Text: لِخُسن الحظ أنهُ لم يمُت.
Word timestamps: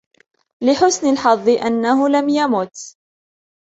لِخُسن 0.63 1.09
الحظ 1.09 1.49
أنهُ 1.67 2.09
لم 2.09 2.29
يمُت. 2.29 2.97